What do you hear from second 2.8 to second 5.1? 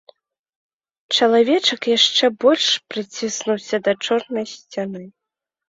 прыціснуўся да чорнай сцяны.